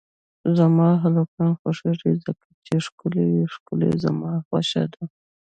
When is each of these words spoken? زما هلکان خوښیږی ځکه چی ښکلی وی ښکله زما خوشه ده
زما 0.57 0.87
هلکان 1.03 1.49
خوښیږی 1.59 2.13
ځکه 2.25 2.47
چی 2.65 2.75
ښکلی 2.85 3.23
وی 3.31 3.43
ښکله 3.53 3.87
زما 4.03 4.31
خوشه 4.47 4.83
ده 4.93 5.03